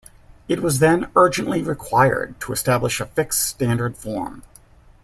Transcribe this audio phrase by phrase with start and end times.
[0.47, 4.41] It was then urgently required to establish a fixed standard form.